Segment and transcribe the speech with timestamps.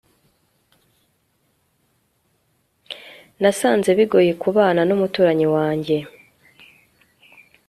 [3.41, 5.97] nasanze bigoye kubana n'umuturanyi wanjye